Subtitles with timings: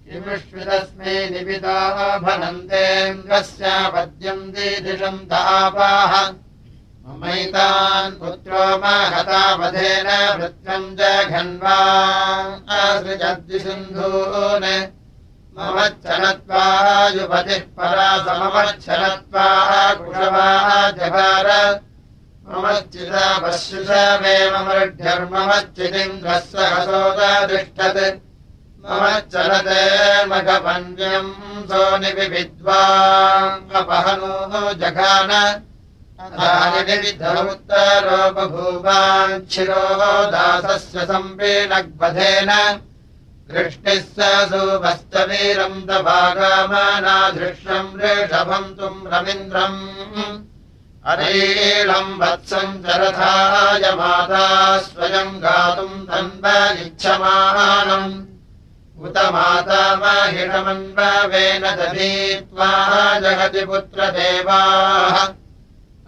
[0.08, 1.78] किमिष्वितस्मै निपिता
[2.18, 6.14] भनन्तेन्द्रस्य पद्यन्ति दिशम् तापाः।
[7.06, 11.80] ममैतान् पुत्रो महतावधेन वृत्तम् जघन्वा
[12.76, 14.68] असृजद्विसिन्धून्।
[15.58, 19.48] ममच्छनत्वायुपतिः परा सममच्छनत्वा
[19.94, 20.50] कुशवा
[20.92, 21.48] जभार
[22.48, 28.02] ममश्चिता पश्युषमेममृढ्यर्ममश्चितिन्द्रः सहसोदतिष्ठत्
[30.30, 31.32] मघपन्यम्
[31.70, 32.74] सोनिविद्वापहनो
[34.74, 35.32] जघान।
[37.50, 39.86] उत्तरो बभूवाञ्छिरो
[40.32, 42.50] दासस्य सम्पीणग्बधेन
[43.52, 44.02] दृष्टिः स
[44.50, 49.80] सुभश्च वीरम् दभागमनाधृष्यम् ऋषभम् तुम् रवीन्द्रम्।
[51.12, 54.46] अरीळम् वत्सम् चरथाय माता
[54.78, 58.10] स्वयम् गातुम् तन्वच्छमानम्
[59.02, 65.34] उत माता महिषमन्वेन दधीत्वा जगति पुत्रदेवाः।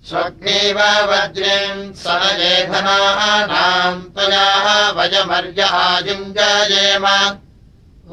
[0.08, 0.78] स्वग्नेव
[1.10, 4.48] वज्रेन् सनयेधनानाम् त्वया
[4.96, 7.04] वयमर्य आजिञ्जयेम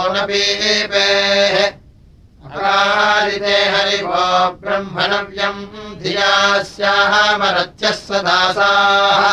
[0.00, 4.24] ओनपीपेः अकारिते हरिवो
[4.62, 5.62] ब्रह्मणव्यम्
[6.02, 9.24] धियास्याः मरथ्यः सदासाः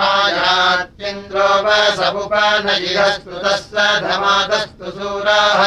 [0.00, 5.62] आयात्यन्द्रो वसमुपनयिह स्तुतः धमादस्तु सूराः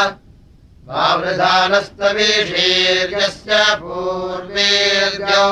[0.88, 5.44] वावृधानस्तवीशीर्यस्य पूर्वीर्यो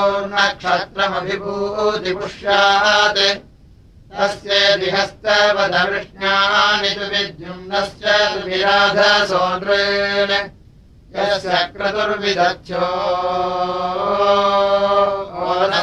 [4.18, 8.03] तस्य दिहस्तवधवृष्ण्यानि तु विद्युम्नश्च
[8.46, 10.51] विराधसोनृन्
[11.15, 12.86] यस्य क्रतुर्विदच्छो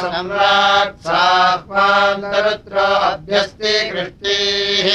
[0.01, 2.75] सम्राट्साह्वान्तरुत्र
[3.09, 4.87] अभ्यस्ति कृष्टीः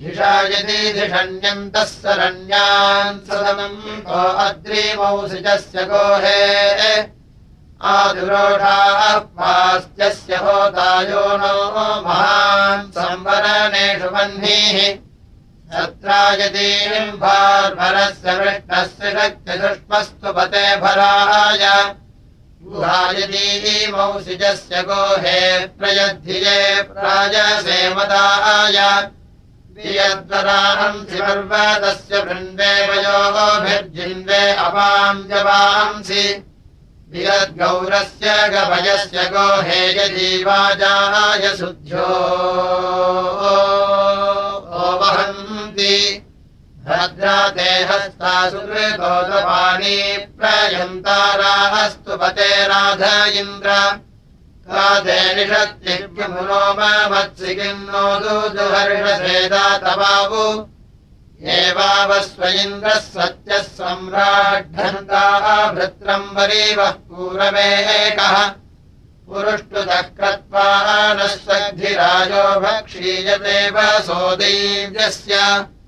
[0.04, 6.44] धिषा यदि धिषण्यन्तः सरण्यान् सदनम् को अद्रीमौसिजस्य गोहे।
[9.38, 11.56] पास्त्यस्य होतायो नो
[12.06, 14.78] महान् संवरणेषु वह्निः
[15.72, 21.96] तत्रायतीम् भार्भरस्य वृष्णस्य शक्तिदुष्मस्तु पते भराय।
[22.64, 28.78] गुहायतीमौसिजस्य गोहे प्रयद्धिये प्रायसेमदाय
[32.16, 36.46] वृन्दे वयोभिर्जिन्वे अपाम् जवांसि
[37.10, 42.06] वियद्गौरस्य गभयस्य गोहे यजीवाजाय शुद्ध्यो।
[45.02, 46.26] वहन्ति।
[46.86, 54.00] भद्रादेहस्ता सुकृतोदपाणी प्रयन्तारास्तु पते राध इन्द्र
[54.68, 56.62] कादे निषत्तिमुनो
[57.12, 58.04] मत्सि किन्नो
[59.84, 60.46] तवावु
[61.54, 68.36] एवावस्व इन्द्रः सत्यः सम्राड्ढन्ताः भृत्रम् वरीवः पूरमेकः।
[69.28, 70.68] पुरुष्टुतः कृत्वा
[71.18, 73.78] नः सद्धिराजो भक्षीयतेव
[74.08, 75.83] सोदैव्यस्य नोष्टुत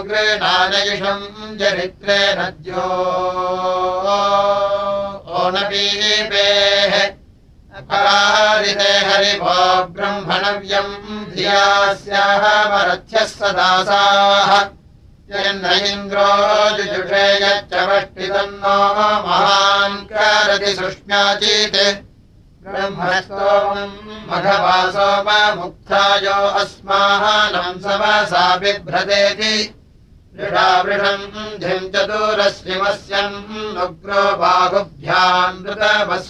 [0.00, 1.24] इन्द्रनुगृणानयिषम्
[1.60, 2.84] चरित्रे नद्यो
[5.40, 6.94] ओनपीपेः
[7.78, 9.56] अपरारिते हरिभो
[9.92, 10.94] ब्रह्मणव्यम्
[11.36, 14.50] धियास्याः मरथ्यः सदासाः
[15.36, 16.28] यन्न इन्द्रो
[16.76, 18.78] जुजुषे यच्चवष्टितन्नो
[19.28, 21.78] महान् कारति सुष्म्याचीत्
[22.70, 23.98] ब्रह्मस्तोमम्
[24.30, 29.54] मघवासोममुक्तायो अस्मानम् समसा बिभ्रदेति
[31.62, 33.38] धिम् चतुरश्रिमस्यम्
[33.84, 36.28] उग्रो बाहुभ्याम् नृतमस्वजीवान्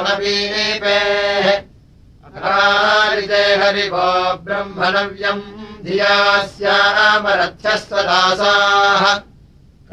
[0.07, 4.09] नपीपेः अकारिते हरिवो
[4.45, 5.45] ब्रह्मणव्यम्
[5.85, 6.17] धिया
[6.57, 7.77] स्यामरथ्यः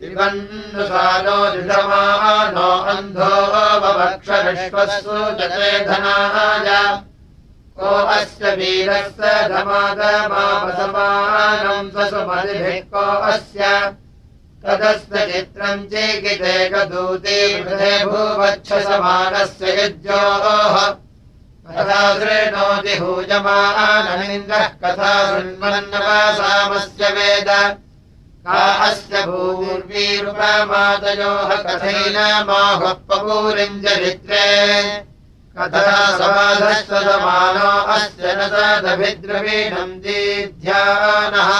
[0.00, 3.46] पिबन्नुसानो दृढमानो अन्धो
[3.80, 7.02] बभक्षरश्वस्सु जते धनाय।
[7.78, 10.30] को अस्य वीरस्य धमागमापसमानम्
[11.90, 13.94] ससुमतिभिः को अस्य।
[14.66, 21.05] तदस्य चित्रम् चेकितेकदूती वृधे भूवच्छसमानस्य युज्योः
[21.66, 27.50] कथा शृणोति हूजमानमिन्द्रः कथा शृण्वन्नवासामस्य वेद।
[28.46, 34.48] का अस्य भूर्वीरुपमातयोः कथैन माहुः पपूरिम् चरित्रे
[35.58, 41.50] कथा समाधस्वमानो अस्य न तदभिद्रवीणम् दीध्यानः।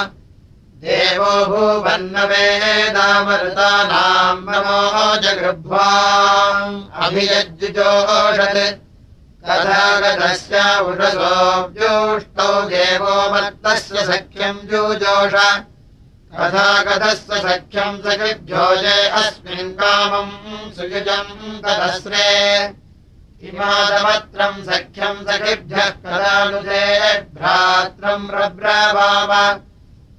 [0.83, 4.81] देवो भूवन्नवेदामृतानाम् नमो
[5.17, 5.89] जगृह्वा
[7.07, 8.86] अभियज्जुजोषत्
[9.47, 15.35] तथा उषसोऽव्यूष्टौ देवो मत्तस्य सख्यम् जुजोष।
[16.37, 22.29] तथा गतस्य सख्यम् सखिभ्योजे अस्मिन् कामम् सुयुजम् तदस्रे।
[23.49, 26.85] इमादमत्रम् सख्यम् सखिभ्यः कदानुजे
[27.35, 29.61] भ्रात्रम् रब्रवाम।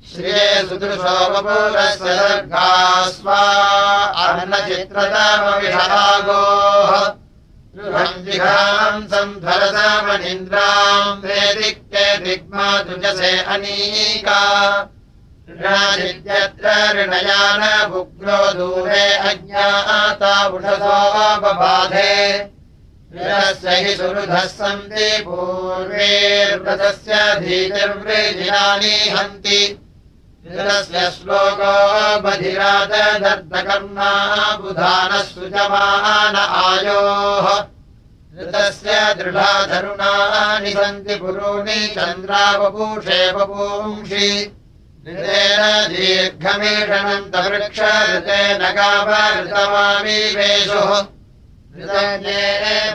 [0.08, 2.70] श्रिये सुदृशोपपूरस्य सर्गा
[3.10, 3.42] स्वा
[4.26, 6.67] अन्नचित्रतामविषागोः
[8.06, 14.90] जिघांसम् धरसामनीन्द्राम् वेदिक्ते दिग्मादुजसे अनीका।
[15.50, 22.52] ऋणादित्यत्र ऋणयान भुग्रो दूरे अज्ञाता उषसो बबाधे।
[23.16, 29.80] ऋणस्य हि सुहृदः सन्ति पूर्वेर्व्रतस्य धीतिर्वृजिनानि हन्ति।
[30.52, 37.77] ऋणस्य श्लोको बधिरादर्दकर्णा बुधानः सुजमान आयोः
[38.40, 44.30] ऋतस्य दृढाधरुणानि सन्ति पुरूणि चन्द्रावपूषे वपूंषि।
[45.08, 47.80] ऋतेन दीर्घमीषणन्तवृक्ष
[48.12, 48.62] ऋतेन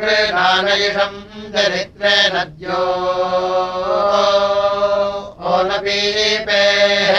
[0.00, 1.20] गृहानयिषम्
[1.52, 2.82] चरित्रे नद्यो।
[5.54, 7.16] ओनपीपेः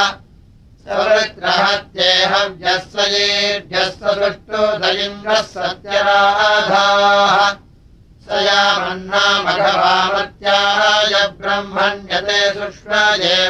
[0.86, 7.36] सवृत्रहत्येहव्यः स येभ्यः स सुष्टु स इन्द्रः सत्यराधाः
[8.24, 13.40] स यामन्नामघवामत्याय ब्रह्मण्यते सुष्वजेवरीबोधात्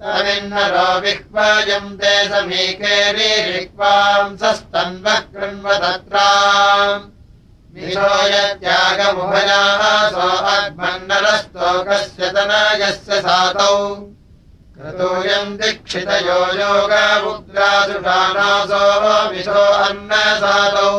[0.00, 7.06] तमिन्नरो विह्वयम् ते समीकेरिक्वांसस्तन्वः कृण्वतत्राम्
[7.78, 13.76] विशोयत्यागमुभयासो अग्मन्नरस्तोकस्य तनयस्य सातौ
[14.76, 18.82] क्रतोऽयम् दीक्षितयो योगमुद्रासुषानासो
[19.30, 20.94] विशो अन्नसातौ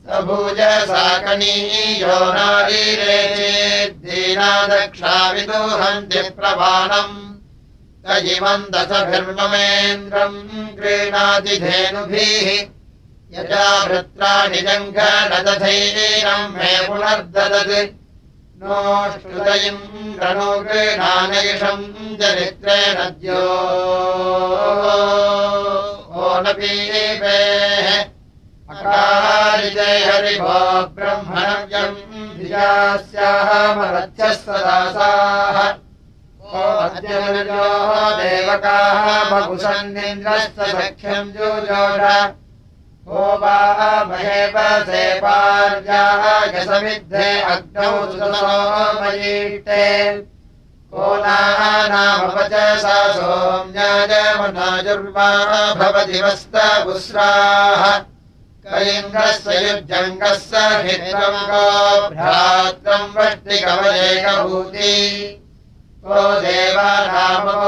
[0.07, 7.15] स भूयसा कनीयो नारीरे चेद्दीना दक्षाविदोहन्ति प्रवाणम्
[8.33, 10.37] इमम् दशभिर्ममेन्द्रम्
[10.79, 12.49] क्रीणाति धेनुभिः
[13.37, 17.95] यदा भृत्राणि जङ्घनदधैरम् मे पुनर्ददत्।
[18.61, 18.81] नो
[19.13, 21.87] श्रुतयिम् रणो गृणानयिषम्
[22.21, 23.43] चरित्रे नद्यो
[26.29, 27.89] ओनपीपेः
[28.71, 30.61] अकारिजय हरिभो
[30.97, 31.97] ब्रह्मण्यम्
[32.37, 35.59] धियास्याः मरच्छस्वदासाः
[38.21, 42.05] देवकाः बहुसन्निन्द्रस्य सख्यम् जुजोष।
[43.09, 43.59] को वा
[44.09, 44.57] महेव
[44.89, 45.91] सेपार्यायसमिद्धे
[47.53, 49.85] अग्नौ सुमयीष्टे
[50.95, 54.09] को नामपच सा सोम्याजमनाजुर्वा
[55.75, 57.83] भवति वस्तपुस्राः
[58.65, 59.73] कलिङ्गस्य
[62.15, 64.95] भ्रात्रम् वष्टिकवलेकभूति
[66.05, 67.61] को देवानामो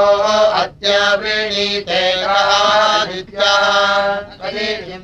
[1.21, 2.01] वृणीते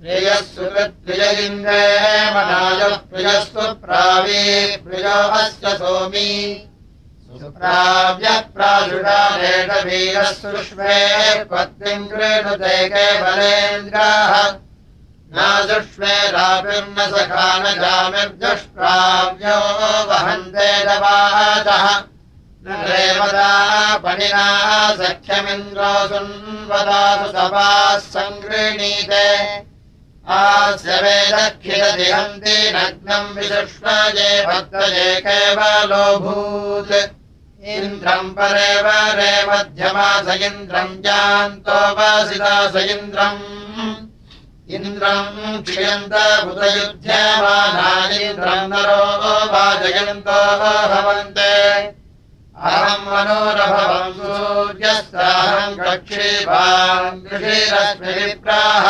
[0.00, 1.84] प्रियः सुकृत्प्रिय इन्द्रे
[2.34, 4.44] मनाय प्रियस्तु प्रावी
[4.84, 6.30] प्रियो अस्य सोमी
[7.40, 10.96] सुप्राव्यः प्राजुषारेणवीरः सुष्मे
[11.50, 14.32] पत्नीम् कृणुते केवलेन्द्राः
[15.34, 19.56] नाजुष्मेराभिर्न सखा न जामिर्जुष्प्राव्यो
[20.10, 21.84] वहन्ते दवाचः
[22.66, 23.52] न रेवदा
[24.04, 24.48] पणिना
[25.00, 29.28] सख्यमिन्द्रो सुन्वदासु सभाः सङ्गृणीते।
[30.40, 36.92] आस्य वेदखिलदिहन्ति नग्नम् विशुष्मजे भद्रजे केवलोऽभूत्
[37.60, 43.42] इन्द्रम् परे वरे मध्यमास इन्द्रम् जान्तोपासितास इन्द्रम्
[44.76, 46.14] इन्द्रम् क्षियन्त
[46.46, 49.04] बुधयुध्यमानानिन्द्रम् नरो
[49.52, 50.38] वाजयन्तो
[50.92, 51.52] भवन्ते
[52.70, 58.86] अहम् मनोरभवम् सूर्यस्ताहम् कक्षीभाम् कृषिरश्मिप्राः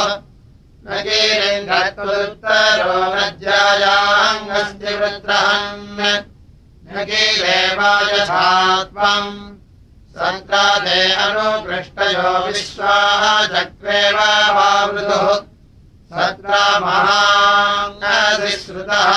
[0.86, 6.02] न कीरेन्द्रोत्तरो नज्रायाङ्गस्य वृत्रहन् न
[7.10, 8.46] कीरेवायथा
[8.92, 9.32] त्वम्
[10.16, 15.28] सङ्क्राते अनुपृष्टयो विश्वाः चक्रेवावृतुः
[16.12, 19.10] सत्रा महाङ्गधिश्रुतः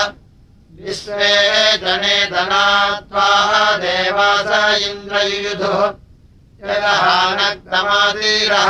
[0.81, 1.31] विश्वे
[1.77, 4.51] जने धनात्वाः देवास
[4.81, 5.79] इन्द्रयुयुधुः।
[6.69, 8.69] यदहानक्रमादीरः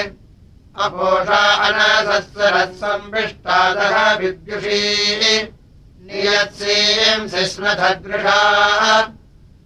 [0.84, 4.82] अपोषा अनसस्वरः सम्पिष्टादः विद्युषी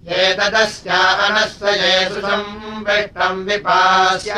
[0.06, 4.34] नियत्सीम् शिश्मधदृशाः एतदस्या अनस्वयेषु सम्पिष्टम् विपास्य।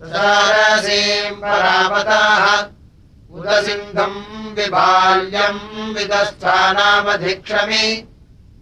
[0.00, 2.44] ससारसीम् परापताः
[3.36, 7.86] उदसिन्धम् विबाल्यम् विदस्थानामधिक्षमि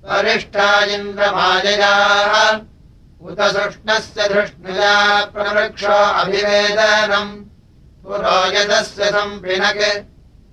[0.04, 2.60] वरिष्ठा इन्द्रमाययाः।
[3.22, 7.44] उत सुष्णस्य धृष्णुया प्रवृक्षो अभिवेदनम्
[8.02, 10.04] पुरोयदस्य सम्पिनक्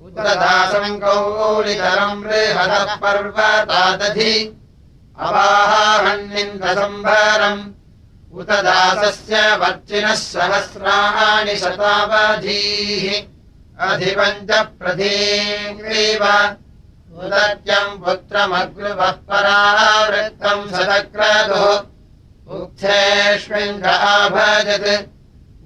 [0.01, 4.58] उत दासङ्कौलितरम् बृहदः पर्वतादधि
[5.27, 7.63] अवाहन्निन्दसम्भरम्
[8.39, 13.05] उत दासस्य वर्चिनः सहस्राणि शतावधीः
[13.89, 16.23] अधिपञ्च प्रधीव
[17.19, 21.65] उदत्यम् पुत्रमग्रुवः परावृत्तम् सदक्रतुः
[22.57, 23.91] उक्थेष्विन्द्र
[24.35, 25.07] भजत्।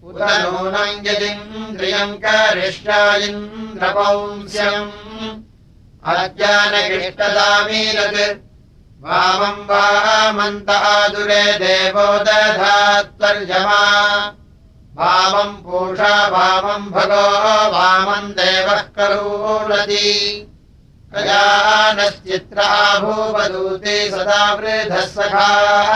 [0.07, 4.91] उत नूनम् यदिन्द्रियम् करिष्या इन्द्रपौंस्यम्
[6.09, 7.19] अज्ञानकृष्टदामीरत्
[9.03, 13.83] वामम् वामन्त आदुरे देवो दधात्वर्यमा
[14.97, 17.27] वामम् पूषा वामम् भगो
[17.73, 20.09] वामम् देवः करोलति
[21.13, 25.91] कयानश्चित्रा भूवदूते सदा वृधः सखाः।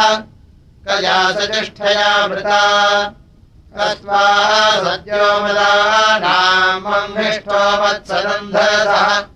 [0.87, 2.63] कया सतिष्ठया वृता
[3.77, 4.25] कस्वा
[4.85, 9.34] सद्यो मदानामम् हिष्ठो मत्सदन्धसः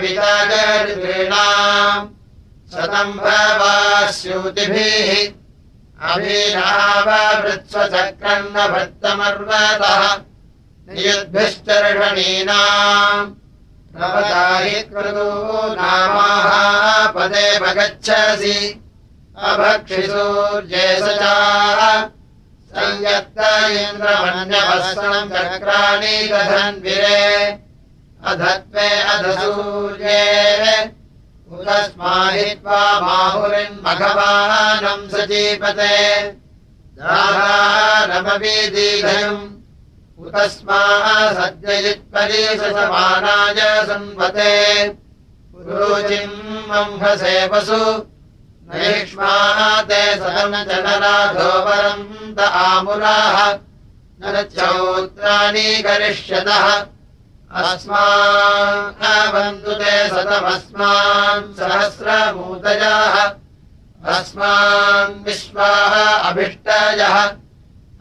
[0.00, 2.08] विदागृणाम्
[2.72, 5.10] शतम् भवास्यूतिभिः
[6.12, 10.02] अभिनावृत्स्वचक्रन्न भृत्तमर्वतः
[10.88, 13.30] नियुद्भिश्चर्षणीनाम्
[13.96, 15.30] नवदाहि कृतो
[15.74, 18.58] नामाः। पदे भगच्छसि।
[21.08, 21.10] च
[22.76, 23.38] संयत्त
[23.82, 27.20] इन्द्रमन्यवस्त्रम् चक्राणि दधन्विरे
[28.30, 30.24] अधत्वे अधसूर्ये
[31.56, 35.96] उदस्माहित्वा बाहुरिन्मघवानम् सजीपते।
[36.98, 39.40] दाहारमवीदीघयम्
[40.26, 40.80] उतस्मा
[41.38, 44.54] सद्ययित्परी समानाय संवते।
[45.52, 46.38] पुरोचिम्
[46.70, 47.82] मम्भसेवसु
[49.82, 53.58] ते सदनजनराधोपरन्त आमुराः
[54.22, 54.32] न
[55.82, 56.86] करिष्यतः।
[57.52, 63.34] अस्माबन्तु ते सतमस्मान् सहस्रभूतयाः
[64.18, 67.30] अस्मान् विश्वाः अभिष्टयः।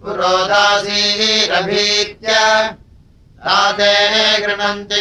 [0.00, 2.30] पुरोदासीरभीत्य।
[3.46, 3.94] राते
[4.46, 5.00] गृह्णन्ति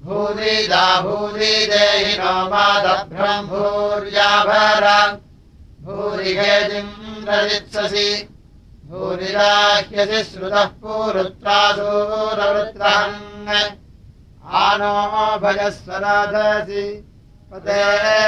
[0.04, 4.84] भूरिदा भूरि देहि नो मादभ्रम् भूर्याभर
[5.86, 8.08] भूरिहेजिन्द्रजित्ससि
[8.92, 13.48] भूरिराह्यसि श्रुतः पूरुत्रासूरवृत्रहन्
[14.62, 14.96] आनो
[15.42, 16.84] भजस्वराधसि
[17.52, 17.84] पते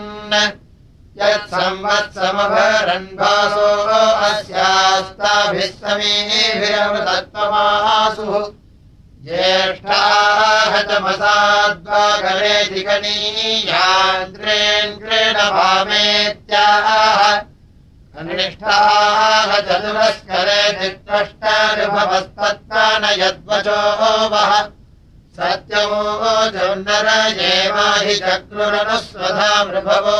[1.20, 3.68] यत्संवत्समभरन्वासो
[4.28, 8.34] अस्यास्ताभिः समीभिरमृतत्वमासुः
[9.24, 17.20] ज्येष्ठाः तमसाद्वागरे दिगणीयान्द्रेन्द्रेण भामेत्याः
[18.18, 23.80] अनिष्ठाः चतुरस्करे दिष्टष्टनुभवस्तत्त्वा न यद्वचो
[24.32, 24.52] वः
[28.20, 30.18] चक्रुरनुस्वधा मृभवो